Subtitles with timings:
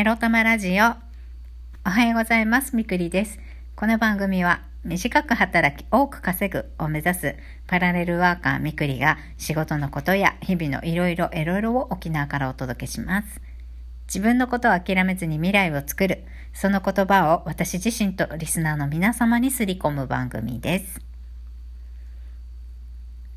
[0.00, 0.94] エロ玉ラジオ。
[1.84, 2.74] おはようございます。
[2.74, 3.38] みくりです。
[3.76, 13.42] この番組は短く働き多く稼ぐを目指すパラレルワーカーみくりが仕事のことや日々のいろいろいろいろを沖縄からお届けします。
[14.06, 16.24] 自分のことを諦めずに未来を作る。
[16.54, 21.09] その言葉を私自身とリスナーの皆様にすり込む番組です。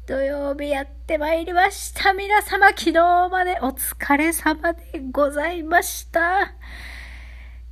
[0.05, 2.11] 土曜日やってまいりました。
[2.11, 6.55] 皆様、昨日までお疲れ様でございました。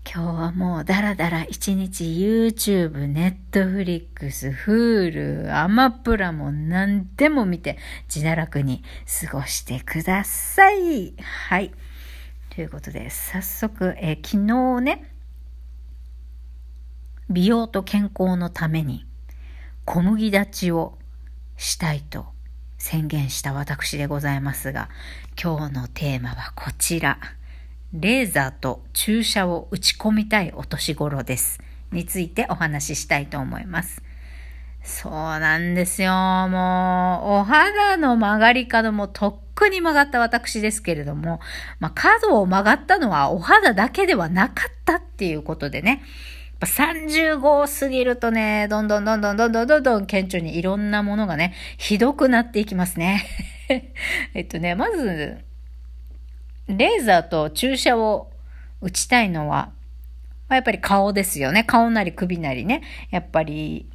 [0.09, 7.77] 今日はもうダラダラ一日 YouTube、Netflix、Hulu、アマプラも何でも見て
[8.08, 8.81] 自堕落に
[9.27, 11.13] 過ごしてください。
[11.22, 11.73] はい。
[12.55, 15.13] ということで、早速、え昨日ね、
[17.30, 19.05] 美容と健康のために
[19.84, 20.98] 小麦立ちを
[21.62, 22.26] したいと
[22.80, 24.90] 宣言した私でございますが、
[25.42, 27.20] 今日のテーマはこちら。
[27.94, 31.60] レーザーと注射を打ち込みたいお年頃です。
[31.92, 34.02] についてお話ししたいと思います。
[34.81, 36.12] そうなんですよ。
[36.14, 41.42] もう、お肌の曲がり角もとっくに曲がった私ですけれども、
[41.80, 46.02] まあ、角を曲がったのはお肌だけではなかったっていうことでね。
[46.62, 53.26] やっぱ35過ぎるとね、どんどんどんどんどんどんどんどん顕著にいろんなものがね、ひどくなっていきますね。
[54.36, 55.44] えっとね、まず、
[56.68, 58.31] レーザーと注射を
[58.80, 59.72] 打ちたいのは、
[60.50, 61.64] あやっぱり顔ですよね。
[61.64, 62.84] 顔なり首なりね。
[63.09, 63.90] やっぱり、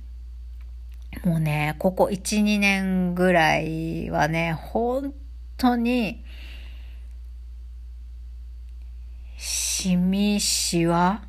[1.25, 5.14] もうね、ここ1、2年ぐらいはね、本
[5.56, 6.25] 当に、
[9.36, 11.23] シミシワ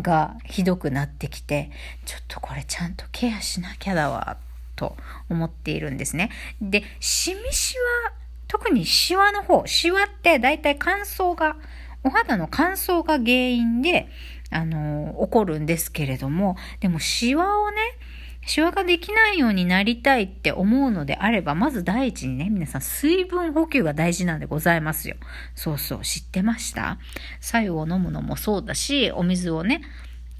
[0.00, 1.70] がひどくなってきて、
[2.04, 4.38] ちょっとこれちゃんとケアしなきゃだわ、
[4.76, 4.96] と
[5.28, 6.30] 思っているんですね。
[6.60, 7.76] で、シミシ
[8.06, 8.12] ワ、
[8.48, 11.56] 特にシワの方、シワってだいたい乾燥が、
[12.04, 14.08] お肌の乾燥が原因で、
[14.50, 17.76] あの、起こるんですけれども、でもシワをね、
[18.44, 25.16] シワができないようになりたいって思うのであれば、まず第一にね、皆さん水分補給が大事なんでございますよ。
[25.54, 26.98] そうそう、知ってました？
[27.40, 29.82] 白湯を飲むのもそうだし、お水をね、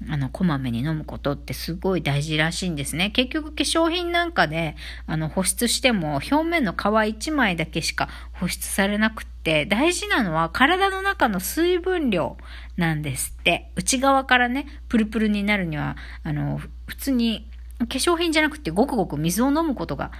[0.09, 3.11] あの、こまめに飲むことってすごい大事らしいんですね。
[3.11, 4.75] 結局化粧品なんかで、
[5.07, 12.35] あの、保湿しても表面の皮一枚だけしか保湿されなくって、大事なのは体の中の水分量
[12.75, 13.71] なんですって。
[13.75, 17.49] 内側からね、プルプルになるには、あの、普通に
[17.87, 20.11] 化粧品じゃなくてごくごく水を飲むことが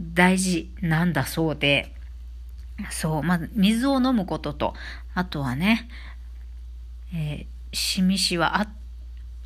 [0.00, 1.94] 大事なんだそうで、
[2.90, 4.74] そう、まず水を飲むことと、
[5.14, 5.88] あとはね、
[7.14, 8.68] えー、しみしはあ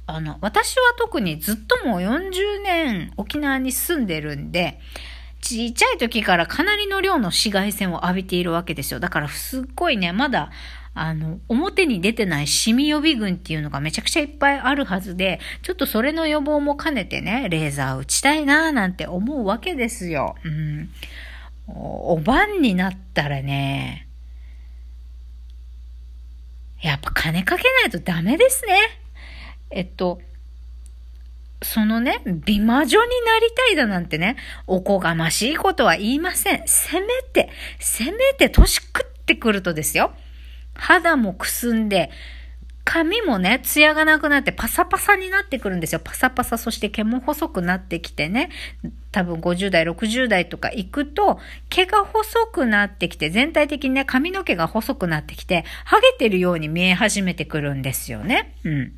[0.06, 4.80] あの、私は特にずっともう40年沖縄に住んでるんで、
[5.40, 9.00] ちっちゃい時からかなりの量の紫外線を浴びているわけですよ。
[9.00, 10.50] だからすっごいね、まだ、
[10.94, 20.36] あの、表に出てないシミ予備軍っていうのがめちゃくちゃいっぱいあるはずで、ちょっとそれの予防も兼ねてね、レーザー打ちたいなーなんて思うわけですよ。
[20.44, 20.90] うん。
[21.68, 24.06] おお晩になったらね、
[26.82, 28.76] やっぱ金かけないとダメですね。
[29.70, 30.20] えっと、
[31.62, 34.36] そのね、美魔女になりたいだなんてね、
[34.66, 36.62] おこがましいことは言いません。
[36.66, 37.48] せめて、
[37.78, 40.12] せめて年食ってくるとですよ。
[40.74, 42.10] 肌もくすんで、
[42.84, 46.00] 髪もね、ツヤがなくなってパサパサになってくるんですよ。
[46.02, 48.50] パサパサ、そして毛も細くなってきてね、
[49.12, 51.38] 多分50代、60代とか行くと、
[51.68, 58.56] 毛が細くなってきて、全体的にね、髪の毛が細くなってきて、ハゲてるように見え始めてくるんですよね。
[58.64, 58.92] うん。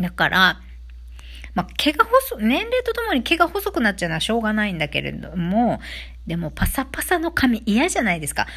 [0.00, 0.60] だから、
[1.54, 5.80] まあ、毛が細、年齢とともに毛が細くなっちゃうのはしょうがないんだけれども、
[6.26, 8.48] でもパサパサの髪嫌じゃないですか。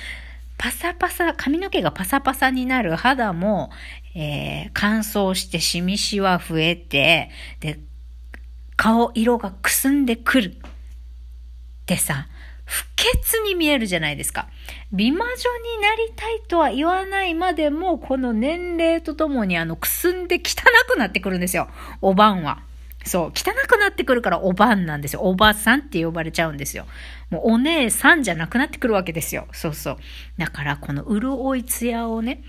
[0.57, 3.69] パサパサ、髪の毛がパサパサになる肌も、
[4.16, 7.29] えー、乾燥してシミシワ増えて、
[7.59, 7.79] で、
[8.75, 10.47] 顔色がくすんでくる。
[10.47, 10.53] っ
[11.85, 12.28] てさ、
[12.66, 14.50] 不潔に見えるじゃないですか。
[14.91, 15.38] 美魔女に
[15.81, 21.69] なりたいとは言わないまでも、この年齢とともにあの、くすんで汚くなってくるんですよ。
[22.01, 22.62] おばんは。
[23.07, 25.21] そう、汚くなってくるからおばんなんですよ。
[25.21, 26.86] おばさんって呼ばれちゃうんですよ。
[27.30, 29.48] もうお姉さんじゃなくなってくるわけですよ。
[29.51, 29.98] そうそう。
[30.38, 32.44] だからこの潤いツヤをね、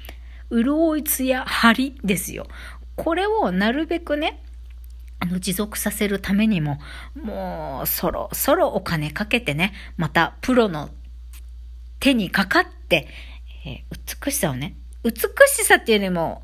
[0.51, 2.47] 潤いツヤ張りですよ。
[2.97, 4.43] これをなるべくね、
[5.21, 6.79] あの、持続させるためにも、
[7.15, 10.91] もう、そろそろお金かけてね、また、プロの
[11.99, 13.09] 手にかかって、
[13.65, 15.13] えー美しさをね、美
[15.49, 16.43] しさっていうよりも、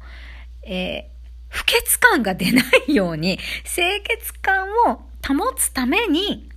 [0.64, 1.13] えー
[1.54, 6.50] 不潔感が出ないように、清潔感を保つために、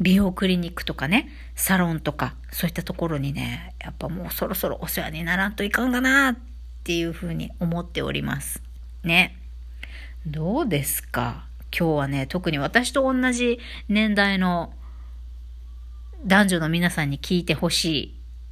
[0.00, 6.40] 美容クリニックとかね、サロンとか、そういったところにね、やっぱもうそろそろお世話にならんといかんかなって
[6.78, 8.62] っていうふうに思っております。
[9.04, 9.36] ね。
[10.24, 11.44] どうですか？
[11.70, 13.58] 今日はね、特に私と同じ
[13.90, 14.72] 年代の
[16.24, 17.84] 男女の皆さんに聞いてほし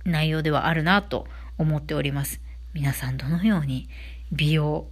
[0.04, 1.26] い内容ではあるなと
[1.56, 2.42] 思っております。
[2.74, 3.88] 皆さんどのように
[4.32, 4.86] 美容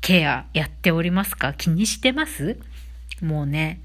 [0.00, 1.52] ケアやっておりますか？
[1.52, 2.58] 気にしてます？
[3.20, 3.80] もうね、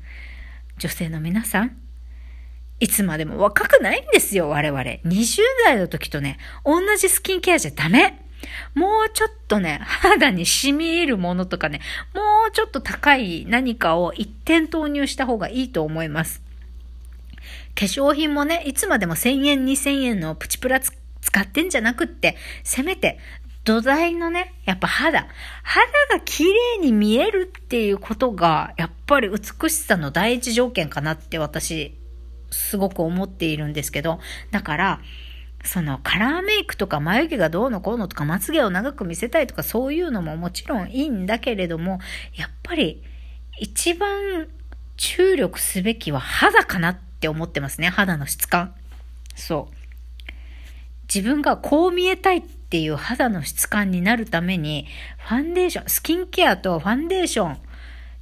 [0.78, 1.78] 女性の皆さん、
[2.80, 4.82] いつまでも若くないんですよ、我々。
[4.82, 8.22] 20代の時とね、同じスキンケアじゃダメ。
[8.76, 11.82] もうちょっとね、肌に染み入るものとかね、
[12.14, 16.42] もうちょっと高い何かを一点投入した方がいいと思います。
[17.76, 20.94] 化粧品もね、いつまでも1000円、2000円のプチプラ使
[21.42, 23.20] ってんじゃなくって、せめて
[23.66, 25.28] 土台のね、やっぱ肌。
[25.64, 31.98] 肌が綺麗に見えるっていうことが、やっぱり美しさの第一条件かなって私、
[32.52, 34.20] すごく思っているんですけど、
[34.52, 35.02] だから、
[35.64, 42.00] そのカラーメイクとか眉毛がどうのこうのとかまつげを長く見せたいとかそういうのももちろんいいんだけれども、
[42.36, 43.02] やっぱり
[43.58, 44.48] 一番
[44.96, 47.90] 注力すべきは肌かなって思ってますね。
[47.90, 48.76] 肌の質感。
[49.36, 49.76] そう。
[51.14, 52.44] 自分がこう見えたいっ
[52.76, 54.86] っていう肌の質感になるために、
[55.18, 57.58] ファンデーション、スキンケアとファンデーション、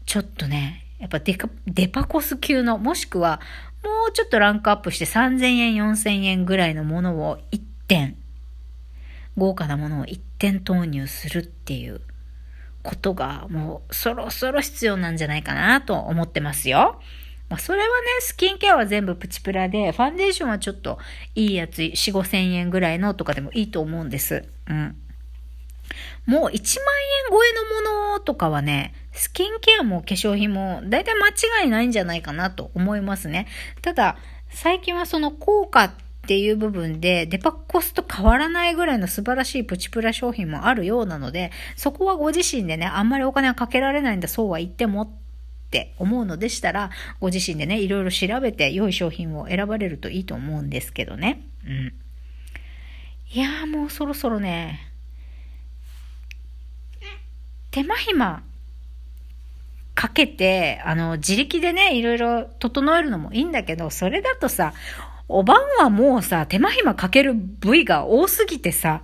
[0.06, 3.42] ちょっとね、やっぱデカデパコス級の、もしくは
[3.84, 8.16] もうちょっとランクアップして3000円、4000円ぐらいのものを1点、
[9.38, 12.02] 豪華なものを1点投入するっていう
[12.84, 17.02] ことがもうそろそろ必要なんじゃないかなと思ってますよ。
[17.50, 17.92] まあ、それはね、
[18.22, 20.98] スキンケアは全部プチプラで、ファンデーションはちょっと
[21.36, 24.44] いいやつ、4、5千円ぐらいのとかでもいいと思うんです。
[24.68, 24.95] うん。
[26.25, 26.56] もう1万円
[27.30, 33.48] 超えのものとかはね、スキンケアも化粧品も大体間違いないんじゃないかなと思いますね。
[33.81, 34.18] ただ、
[34.50, 35.92] 最近はその効果っ
[36.25, 45.10] ていう部分でデパコスと変わらないぐらいの素晴らしいプチプラ商品もあるようなので、そこはご自身でね、あんまりお金はかけられないんだ、そうは言ってもっ
[45.74, 51.42] って思うのでしたら、ご自身でね、いろいろ調べて良い商品を選ばれるといいと思うんですけどね。
[51.66, 51.94] うん。
[53.34, 54.92] いやーもうそろそろね、
[57.72, 58.44] 手間暇
[59.96, 64.74] かけて、あの、自力でね、いろいろ整えるのもいいんだけど、それだとさ、
[65.28, 69.02] お晩はもうさ、手間暇かける部位が多すぎてさ、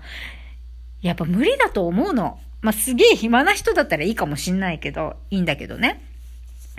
[1.02, 2.40] やっぱ無理だと思うの。
[2.62, 6.09] まあ、すげえ暇な人だったらいいかもしんないけど、いいんだけどね。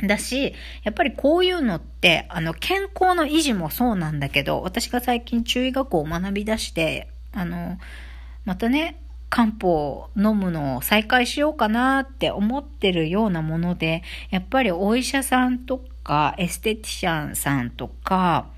[0.07, 7.79] だし、やっぱりこういうのって、あの、健康の維持もそうなんだけど、私が最近中医学を学び出して、あの、
[8.45, 18.49] またね、漢方を飲むのを再開しようかなって思ってるようなもので、やっぱりお医者さんとか、エステティシャンさんとか、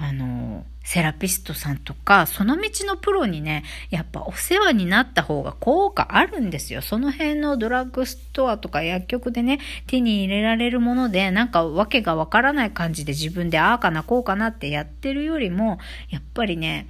[0.00, 6.82] あの、セラピストさんとか、その道のプロにね、やっぱお世話になった方が効果あるんですよ。
[6.82, 9.58] その辺のドラッグストアとか薬局でね、
[9.88, 15.78] 手に入れられるもので、なんかわけがわからない感じで自分でああかなこうかなってやってるよりも、
[16.10, 16.88] やっぱりね、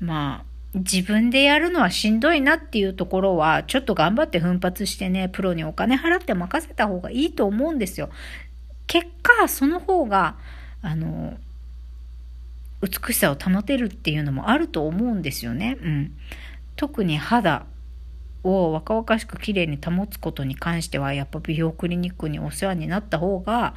[0.00, 8.08] まあ、自分でやるのはしんどいなっていうところは、ちょっと頑張って奮発してね、プロにお金払って任せた方がいいと思うんですよ。
[8.86, 10.36] 結果、その方が、
[10.80, 11.34] あの、
[12.80, 15.78] 美しさを保てるっていうのもあると思うんですよね。
[15.80, 16.16] うん。
[16.76, 17.66] 特に肌
[18.42, 23.74] を若々しく綺麗に保つことに関しては、やっぱ美容クリニックにお世話になった方が、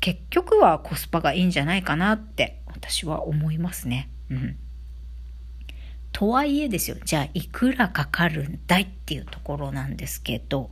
[0.00, 4.10] 結局はコスパがいいんじゃないかなって私は思いますね。
[4.30, 4.56] うん。
[6.12, 6.96] とはいえですよ。
[7.04, 10.70] じゃあ、いくらかかるんだいっていうところなんですけど、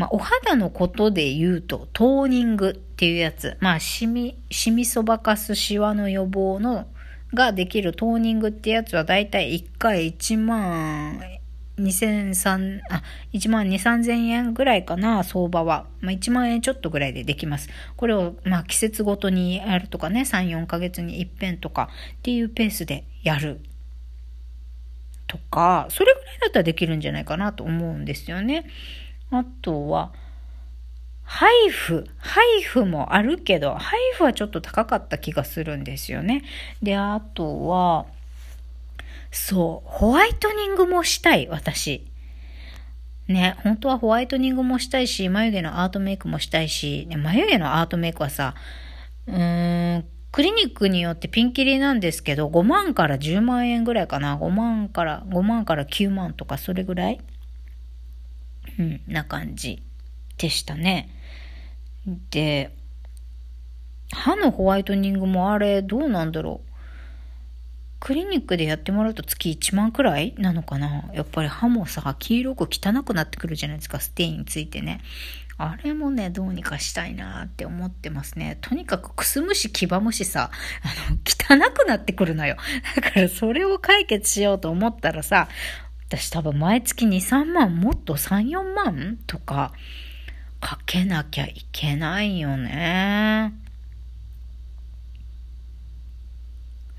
[0.00, 6.86] まあ、お肌のことで言うと、トーニングっていうやつ、まあ、シミ、シミそばかすシワの予防の、
[7.34, 11.20] ができるトーニングってやつはだいたい1回1万
[11.78, 13.02] 2003、あ、
[13.34, 15.84] 1万2、3 0円ぐらいかな、相場は。
[16.00, 17.68] まあ、1万円ちょっとぐらいでできます。
[17.98, 23.60] これを、まあ、季節ごとにやるとかね、3、4ヶ月に一遍とかっていうペースでやる。
[25.26, 28.64] とか、それぐらいだったらできるんじゃないかなと思うんですよね。
[29.30, 30.12] あとは、
[31.22, 32.06] ハイフ。
[32.18, 36.42] ハイフもあるけど、ハイフはちょっと高かった気がするんですよね。
[36.82, 38.06] で、あとは、
[39.30, 42.10] そう、ホワイトニングもしたい、私。
[43.28, 48.56] ね、本当はホワイトニングもしたいし、眉毛のアートメイクもしたいし、ね、眉毛のアートメイクはさ、
[49.28, 54.36] うーん、クリニックによってピンキリなんですけど、5万から10万円ぐらいかな。
[54.36, 57.20] 5万から、5万から9万とか、それぐらい
[58.80, 59.82] うん、な感じ
[60.38, 61.10] でしたね。
[62.30, 62.74] で、
[64.10, 66.70] 歯のホワイトニングもあれ、どうなんだろう。
[68.00, 75.02] クリニックでやってもらうと月1万くらいなのかなやっぱり歯もさ、黄色く汚くなってくるじゃないですか、ステインついてね。
[75.58, 78.56] あれもね、どうにかしたいなって思ってますね。
[78.62, 80.50] とにかくくすむし黄ばむしさ、
[80.82, 82.56] あの、汚くなってくるのよ。
[82.96, 85.48] だからそれを解決しようと思ったらさ、
[86.10, 89.72] 私多分毎月2、3万、もっと3、4万とか
[90.58, 93.54] かけなきゃいけないよね。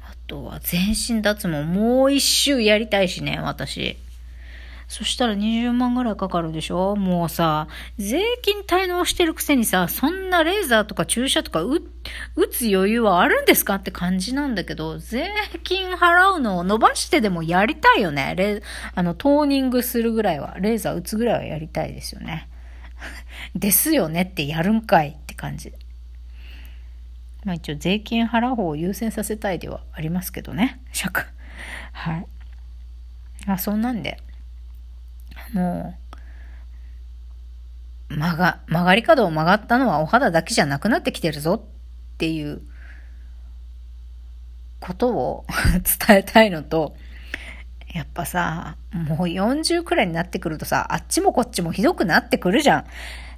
[0.01, 3.97] あとは全身脱毛もう一周やりたいしね、私。
[4.91, 6.97] そしたら20万ぐらいかかるでしょ？
[6.97, 11.79] もうさ、税金滞納してるくせにさ、そんなレーザーとか注射とか打
[12.51, 15.29] つ余裕はあるんですかって感じなんだけど、税
[15.63, 18.35] 金払うのを伸ばしてでもやりたいよね。
[18.35, 18.61] レ
[18.93, 22.49] あの、トーニングするぐらいは、レーザー打つぐらいはやりたいですよね。
[23.55, 25.71] ですよねってやるんかいって感じ。
[27.45, 30.81] まあ一応税金払う方を優先させたいではありますけどね。
[30.91, 31.25] 尺。
[31.93, 32.25] はい。
[33.47, 34.17] あ、そんなんで。
[35.53, 35.95] も
[38.09, 42.61] う、曲が、曲がり角を曲がったのはお肌だけじゃなくなってきてるぞっていう
[44.79, 45.45] ことを
[46.07, 46.95] 伝えたいのと、
[47.93, 52.85] やっぱさ、もう40くらいになってくるとさ、あっちもこっちもひどくなってくるじゃん。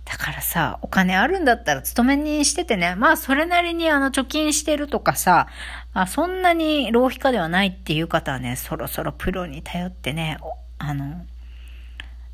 [0.06, 5.48] だからさ、お金あるんだったら勤めにしててね、まあそれなりにあの貯金してるとかさ、
[5.94, 10.38] あそんなに浪費家ではないっていう方はね、そろそろプロに頼ってね、
[10.78, 11.26] あの、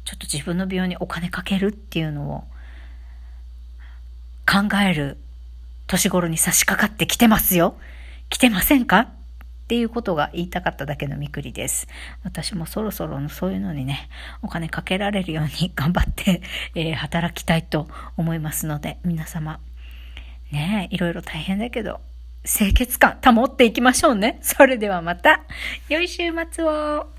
[0.10, 2.44] ちょっと自分の病にお金かけるっていうのを
[4.48, 5.18] 考える
[5.86, 7.78] 年頃に差し掛かってきてますよ。
[8.32, 9.02] 来てませんか？
[9.02, 9.08] っ
[9.68, 11.88] ていうことが言いたかっただけのみくりです。
[12.24, 14.10] 私もそろそろそういうのにね、
[14.42, 16.42] お金かけられるように頑張って、
[16.74, 17.88] えー、働きたいと
[18.18, 19.60] 思いますので、皆様、
[20.52, 22.02] ねえいろいろ大変だけど、
[22.44, 24.40] 清潔感保っていきましょうね。
[24.42, 25.44] それではまた、
[25.88, 27.19] 良い週末を。